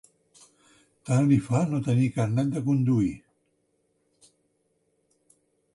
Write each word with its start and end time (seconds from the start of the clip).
Tant 1.09 1.27
li 1.31 1.37
fa 1.49 1.59
no 1.73 1.81
tenir 1.89 2.07
carnet 2.15 2.49
de 2.57 2.65
conduir. 2.69 3.13